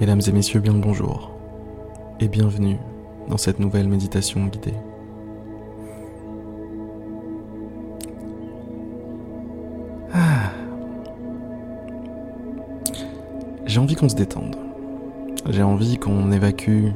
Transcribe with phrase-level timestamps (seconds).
[0.00, 1.32] Mesdames et messieurs, bien le bonjour
[2.20, 2.76] et bienvenue
[3.28, 4.74] dans cette nouvelle méditation guidée.
[10.14, 10.52] Ah.
[13.66, 14.54] J'ai envie qu'on se détende.
[15.48, 16.90] J'ai envie qu'on évacue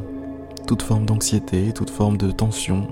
[0.68, 2.86] toute forme d'anxiété, toute forme de tension.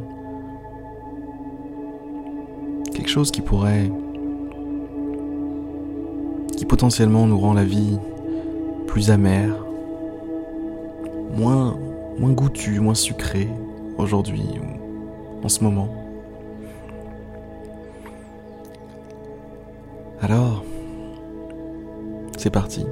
[2.93, 3.93] Quelque chose qui pourrait
[6.57, 7.97] qui potentiellement nous rend la vie
[8.89, 9.70] plus amère,
[11.35, 11.77] moins,
[12.19, 13.49] moins goûtu, moins sucré
[13.99, 15.89] aujourd'hui ou en ce moment.
[20.21, 20.65] Alors,
[22.37, 22.85] c'est parti.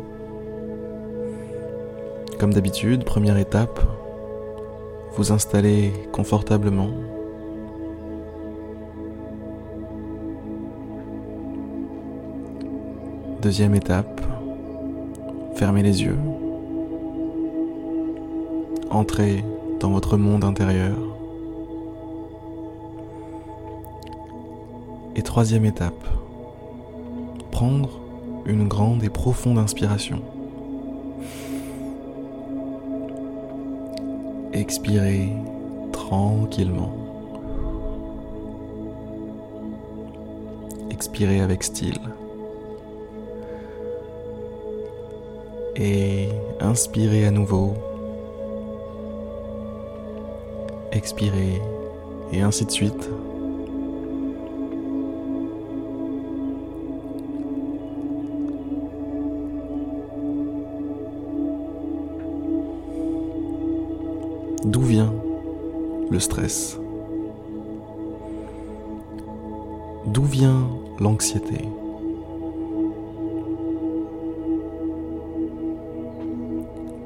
[2.38, 3.80] Comme d'habitude, première étape,
[5.16, 6.90] vous installez confortablement.
[13.42, 14.20] Deuxième étape,
[15.56, 16.18] fermez les yeux.
[18.90, 19.44] Entrez
[19.80, 20.96] dans votre monde intérieur.
[25.14, 26.06] Et troisième étape,
[27.50, 28.00] prendre
[28.46, 30.22] une grande et profonde inspiration.
[34.54, 35.32] Expirez
[35.92, 36.92] tranquillement.
[40.90, 42.00] Expirez avec style.
[45.76, 46.28] Et
[46.60, 47.74] inspirez à nouveau
[50.98, 51.62] expirez,
[52.32, 53.08] et ainsi de suite.
[64.64, 65.14] D'où vient
[66.10, 66.78] le stress?
[70.06, 70.68] D'où vient
[70.98, 71.64] l'anxiété?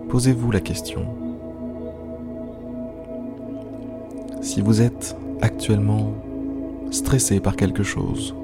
[0.08, 1.21] Posez-vous la question.
[4.42, 6.12] Si vous êtes actuellement
[6.90, 8.34] stressé par quelque chose.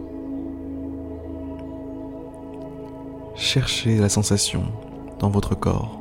[3.35, 4.63] Cherchez la sensation
[5.19, 5.99] dans votre corps.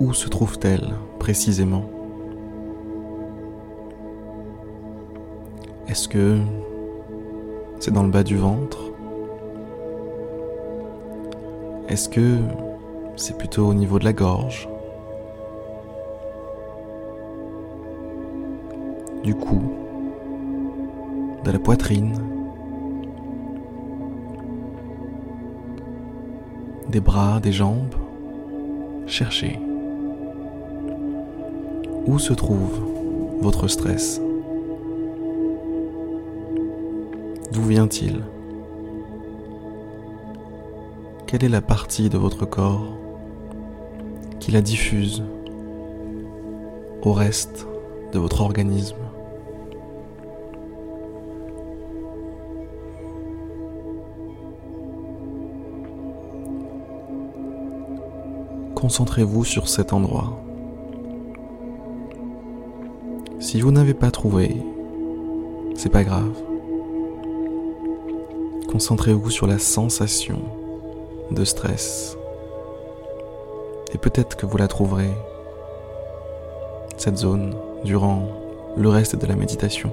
[0.00, 1.84] Où se trouve-t-elle précisément?
[5.88, 6.38] Est-ce que
[7.78, 8.78] c'est dans le bas du ventre?
[11.88, 12.38] Est-ce que
[13.16, 14.68] c'est plutôt au niveau de la gorge?
[19.28, 19.60] Du cou,
[21.44, 22.14] de la poitrine,
[26.88, 27.94] des bras, des jambes.
[29.06, 29.60] Cherchez.
[32.06, 32.80] Où se trouve
[33.42, 34.18] votre stress?
[37.52, 38.22] D'où vient-il?
[41.26, 42.96] Quelle est la partie de votre corps
[44.40, 45.22] qui la diffuse
[47.02, 47.66] au reste
[48.14, 49.07] de votre organisme?
[58.78, 60.40] Concentrez-vous sur cet endroit.
[63.40, 64.56] Si vous n'avez pas trouvé,
[65.74, 66.30] c'est pas grave.
[68.70, 70.38] Concentrez-vous sur la sensation
[71.32, 72.16] de stress.
[73.94, 75.10] Et peut-être que vous la trouverez,
[76.98, 78.28] cette zone, durant
[78.76, 79.90] le reste de la méditation.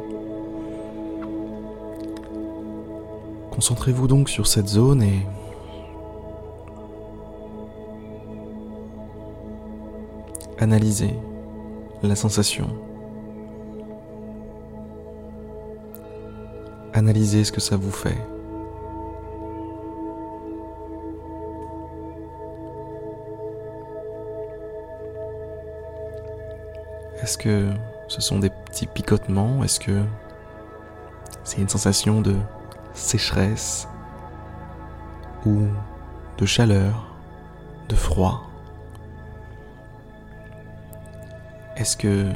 [3.50, 5.26] Concentrez-vous donc sur cette zone et
[10.58, 11.14] Analysez
[12.02, 12.68] la sensation.
[16.94, 18.18] Analysez ce que ça vous fait.
[27.22, 27.70] Est-ce que
[28.08, 29.64] ce sont des petits picotements?
[29.64, 30.04] Est-ce que
[31.44, 32.36] c'est une sensation de
[32.94, 33.88] sécheresse
[35.46, 35.64] ou
[36.38, 37.14] de chaleur,
[37.90, 38.55] de froid?
[41.86, 42.32] Est-ce que...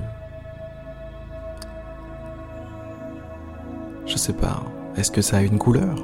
[4.05, 4.61] Je sais pas.
[4.95, 5.95] Est-ce que ça a une couleur?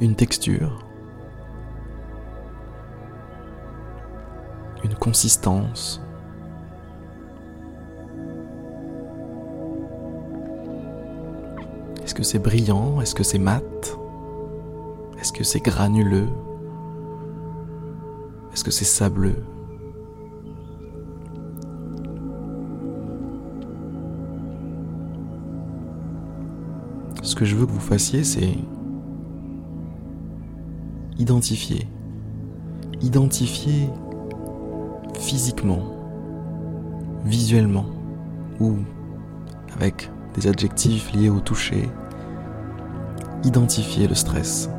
[0.00, 0.86] Une texture?
[4.82, 6.00] Une consistance?
[12.02, 13.02] Est-ce que c'est brillant?
[13.02, 13.98] Est-ce que c'est mat?
[15.20, 16.30] Est-ce que c'est granuleux?
[18.54, 19.44] Est-ce que c'est sableux?
[27.42, 28.54] Que je veux que vous fassiez, c'est
[31.18, 31.88] identifier.
[33.00, 33.88] Identifier
[35.18, 35.82] physiquement,
[37.24, 37.86] visuellement,
[38.60, 38.74] ou
[39.74, 41.88] avec des adjectifs liés au toucher,
[43.42, 44.70] identifier le stress.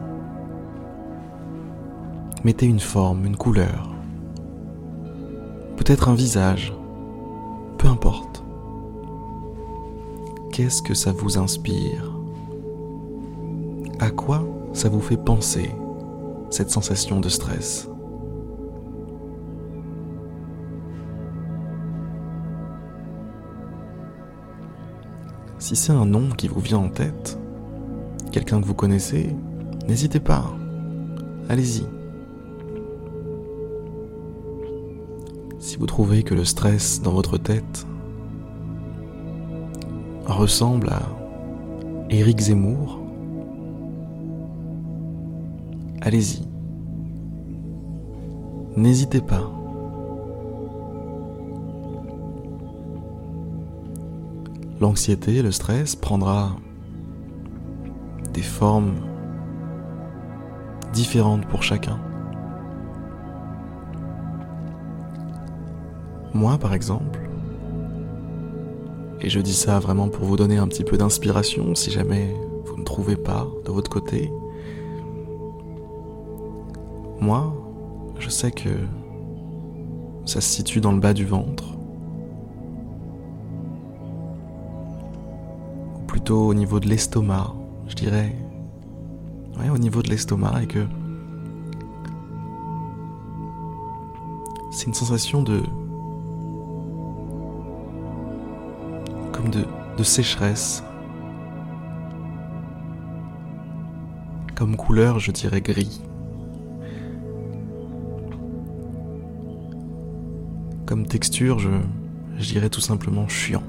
[2.46, 3.94] Mettez une forme, une couleur,
[5.76, 6.74] peut-être un visage,
[7.78, 8.42] peu importe.
[10.54, 12.13] Qu'est-ce que ça vous inspire?
[14.04, 15.72] À quoi ça vous fait penser
[16.50, 17.90] cette sensation de stress?
[25.58, 27.40] Si c'est un nom qui vous vient en tête,
[28.34, 29.34] quelqu'un que vous connaissez,
[29.88, 30.54] n'hésitez pas.
[31.48, 31.86] Allez-y.
[35.60, 37.88] Si vous trouvez que le stress dans votre tête
[40.26, 41.04] ressemble à
[42.10, 43.03] Éric Zemmour,
[46.04, 46.46] allez-y.
[48.76, 49.50] N'hésitez pas.
[54.82, 56.58] L'anxiété, le stress prendra
[58.34, 58.96] des formes
[60.92, 62.00] différentes pour chacun.
[66.34, 67.20] Moi, par exemple,
[69.22, 72.36] et je dis ça vraiment pour vous donner un petit peu d'inspiration si jamais
[72.66, 74.30] vous ne trouvez pas de votre côté,
[77.24, 77.54] moi,
[78.20, 78.70] je sais que
[80.26, 81.64] ça se situe dans le bas du ventre,
[85.96, 87.54] ou plutôt au niveau de l'estomac,
[87.88, 88.36] je dirais.
[89.58, 90.86] Ouais, au niveau de l'estomac et que
[94.72, 95.62] c'est une sensation de
[99.32, 99.64] comme de,
[99.98, 100.84] de sécheresse.
[104.56, 106.02] Comme couleur, je dirais gris.
[110.94, 111.70] Comme texture, je,
[112.38, 113.64] dirais tout simplement chiant.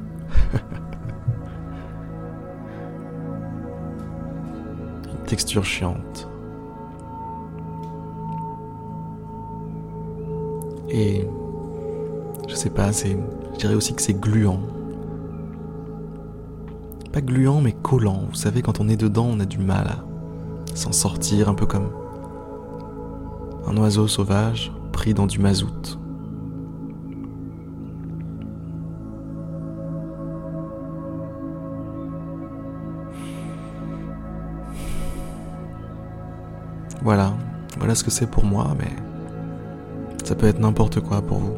[5.27, 6.29] texture chiante.
[10.91, 11.27] Et
[12.47, 13.17] je sais pas, c'est,
[13.55, 14.61] je dirais aussi que c'est gluant.
[17.11, 18.25] Pas gluant, mais collant.
[18.29, 20.05] Vous savez, quand on est dedans, on a du mal à
[20.77, 21.89] s'en sortir, un peu comme
[23.67, 26.04] un oiseau sauvage pris dans du mazout.
[37.05, 37.35] Voilà,
[37.79, 38.91] voilà ce que c'est pour moi, mais
[40.25, 41.55] ça peut être n'importe quoi pour vous.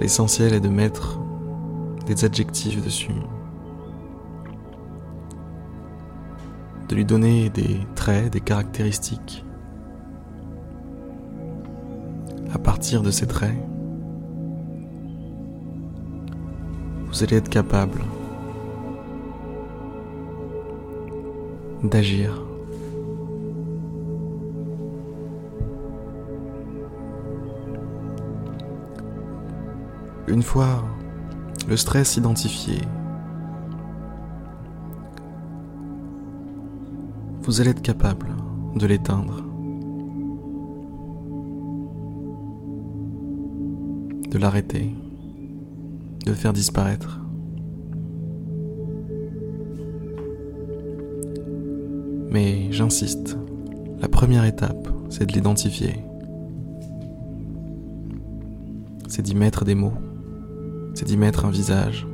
[0.00, 1.20] L'essentiel est de mettre
[2.06, 3.12] des adjectifs dessus,
[6.88, 9.44] de lui donner des traits, des caractéristiques.
[12.54, 13.58] À partir de ces traits,
[17.08, 18.00] vous allez être capable
[21.88, 22.42] d'agir.
[30.26, 30.82] Une fois
[31.68, 32.80] le stress identifié,
[37.42, 38.34] vous allez être capable
[38.74, 39.44] de l'éteindre,
[44.30, 44.94] de l'arrêter,
[46.24, 47.23] de le faire disparaître.
[52.34, 53.38] Mais j'insiste,
[54.00, 56.04] la première étape, c'est de l'identifier.
[59.06, 59.92] C'est d'y mettre des mots,
[60.94, 62.08] c'est d'y mettre un visage,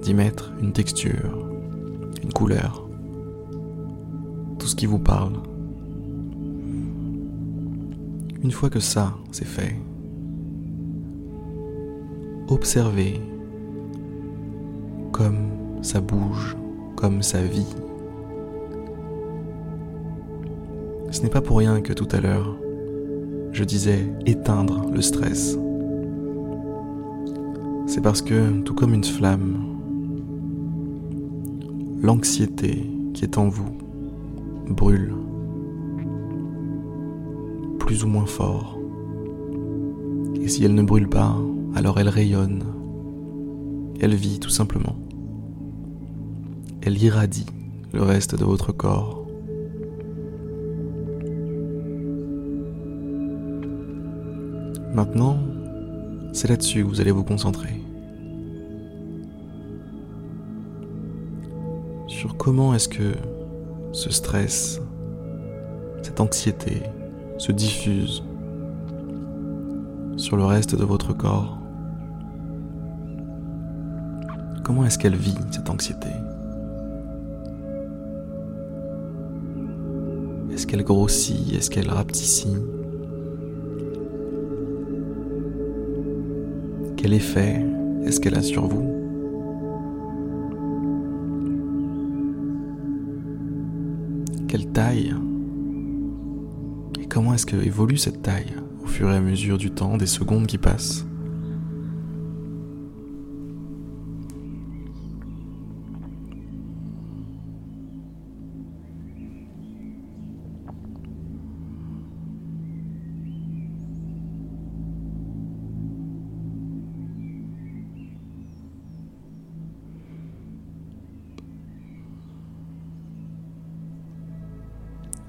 [0.00, 1.46] d'y mettre une texture,
[2.22, 2.88] une couleur,
[4.58, 5.34] tout ce qui vous parle.
[8.42, 9.76] Une fois que ça, c'est fait,
[12.48, 13.20] observez
[15.12, 16.56] comme ça bouge,
[16.96, 17.66] comme ça vit.
[21.16, 22.58] Ce n'est pas pour rien que tout à l'heure,
[23.50, 25.58] je disais éteindre le stress.
[27.86, 29.64] C'est parce que, tout comme une flamme,
[32.02, 33.78] l'anxiété qui est en vous
[34.68, 35.14] brûle
[37.78, 38.78] plus ou moins fort.
[40.42, 41.34] Et si elle ne brûle pas,
[41.74, 42.62] alors elle rayonne.
[44.02, 44.96] Elle vit tout simplement.
[46.82, 47.46] Elle irradie
[47.94, 49.25] le reste de votre corps.
[54.96, 55.36] Maintenant,
[56.32, 57.82] c'est là-dessus que vous allez vous concentrer.
[62.06, 63.12] Sur comment est-ce que
[63.92, 64.80] ce stress,
[66.00, 66.82] cette anxiété
[67.36, 68.24] se diffuse
[70.16, 71.58] sur le reste de votre corps?
[74.64, 76.08] Comment est-ce qu'elle vit cette anxiété?
[80.54, 81.52] Est-ce qu'elle grossit?
[81.52, 82.56] Est-ce qu'elle rapetissit
[87.06, 87.64] Quel effet
[88.04, 88.82] est-ce qu'elle a sur vous?
[94.48, 95.14] Quelle taille?
[97.00, 100.06] Et comment est-ce que évolue cette taille au fur et à mesure du temps, des
[100.06, 101.06] secondes qui passent?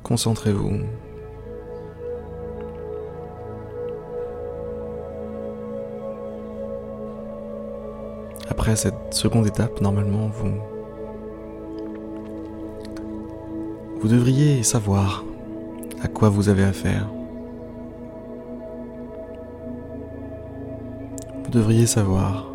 [0.07, 0.71] Concentrez-vous.
[8.49, 10.53] Après cette seconde étape, normalement, vous...
[13.99, 15.25] Vous devriez savoir
[16.01, 17.09] à quoi vous avez affaire.
[21.43, 22.53] Vous devriez savoir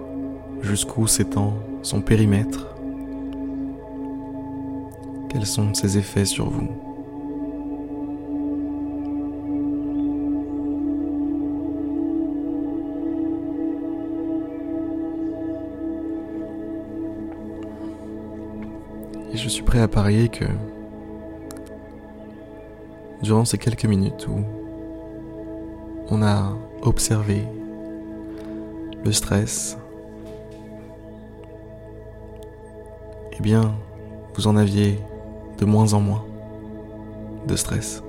[0.63, 2.75] jusqu'où s'étend son périmètre,
[5.29, 6.92] quels sont ses effets sur vous.
[19.43, 20.45] Je suis prêt à parier que
[23.23, 24.45] durant ces quelques minutes où
[26.09, 27.43] on a observé
[29.05, 29.77] le stress,
[33.33, 33.75] eh bien,
[34.35, 35.01] vous en aviez
[35.59, 36.25] de moins en moins
[37.49, 38.01] de stress.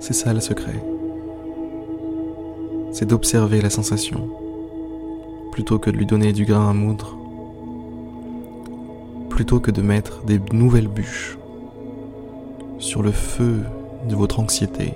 [0.00, 0.82] C'est ça le secret
[2.98, 4.28] c'est d'observer la sensation,
[5.52, 7.16] plutôt que de lui donner du grain à moudre,
[9.30, 11.38] plutôt que de mettre des nouvelles bûches
[12.80, 13.60] sur le feu
[14.08, 14.94] de votre anxiété.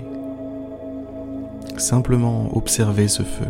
[1.77, 3.47] Simplement observer ce feu,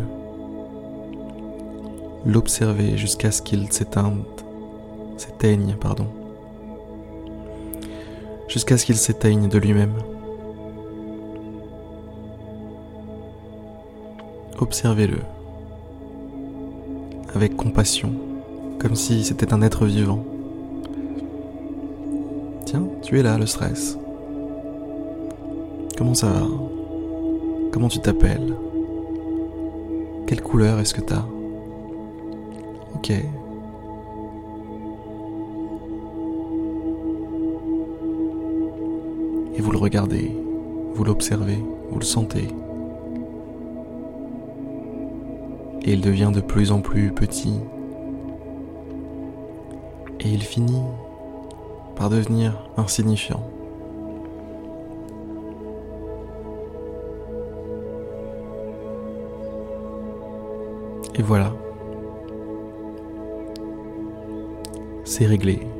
[2.23, 4.21] l'observer jusqu'à ce qu'il s'éteigne,
[5.17, 6.05] s'éteigne, pardon,
[8.47, 9.95] jusqu'à ce qu'il s'éteigne de lui-même.
[14.59, 15.19] Observez-le
[17.35, 18.13] avec compassion,
[18.79, 20.23] comme si c'était un être vivant.
[22.65, 23.97] Tiens, tu es là, le stress.
[25.97, 26.47] Comment ça va?
[27.71, 28.55] Comment tu t'appelles?
[30.27, 31.25] Quelle couleur est-ce que t'as?
[32.95, 33.09] Ok.
[39.55, 40.31] Et vous le regardez,
[40.93, 42.47] vous l'observez, vous le sentez.
[45.83, 47.59] Et il devient de plus en plus petit.
[50.19, 50.83] Et il finit
[51.95, 53.43] par devenir insignifiant.
[61.15, 61.53] Et voilà.
[65.03, 65.72] C'est réglé.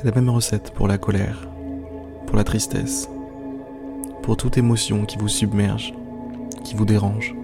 [0.00, 1.48] C'est la même recette pour la colère,
[2.28, 3.10] pour la tristesse,
[4.22, 5.92] pour toute émotion qui vous submerge,
[6.62, 7.34] qui vous dérange.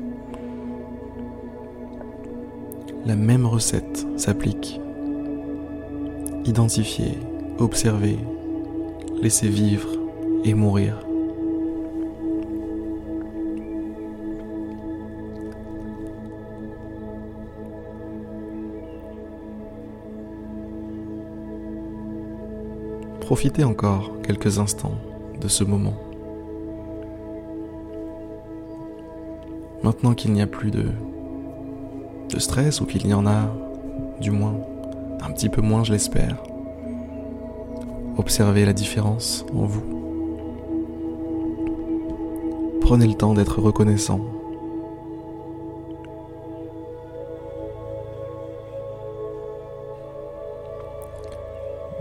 [3.06, 4.80] La même recette s'applique.
[6.44, 7.18] Identifier,
[7.58, 8.18] observer,
[9.20, 9.88] laisser vivre
[10.44, 11.04] et mourir.
[23.24, 24.98] Profitez encore quelques instants
[25.40, 25.94] de ce moment.
[29.82, 30.84] Maintenant qu'il n'y a plus de,
[32.36, 33.50] stress, ou qu'il y en a,
[34.20, 34.56] du moins,
[35.22, 36.36] un petit peu moins, je l'espère,
[38.18, 39.84] observez la différence en vous.
[42.82, 44.20] Prenez le temps d'être reconnaissant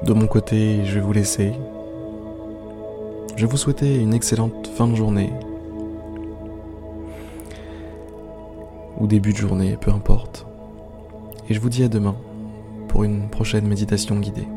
[0.06, 1.54] De mon côté, je vais vous laisser.
[3.38, 5.32] Je vous souhaiter une excellente fin de journée.
[9.00, 10.46] Ou début de journée, peu importe.
[11.50, 12.18] Et je vous dis à demain
[12.90, 14.48] pour une prochaine méditation guidée.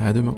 [0.00, 0.34] À demain.